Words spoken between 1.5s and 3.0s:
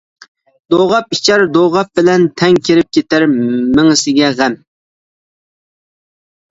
دوغاپ بىلەن تەڭ كىرىپ